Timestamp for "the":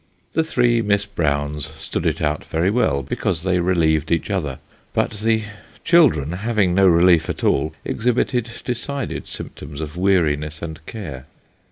0.33-0.43, 5.11-5.43